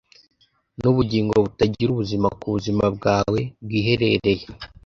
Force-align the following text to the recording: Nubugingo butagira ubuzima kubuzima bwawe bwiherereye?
Nubugingo 0.81 1.33
butagira 1.43 1.89
ubuzima 1.91 2.27
kubuzima 2.39 2.83
bwawe 2.95 3.39
bwiherereye? 3.65 4.45